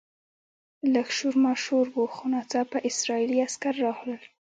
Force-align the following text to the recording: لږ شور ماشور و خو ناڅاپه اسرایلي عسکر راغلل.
لږ 0.93 1.07
شور 1.17 1.35
ماشور 1.45 1.85
و 1.93 2.01
خو 2.15 2.23
ناڅاپه 2.33 2.77
اسرایلي 2.89 3.37
عسکر 3.47 3.73
راغلل. 3.85 4.23